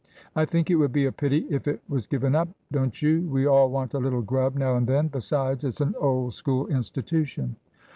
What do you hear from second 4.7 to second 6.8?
and then; besides, it's an old School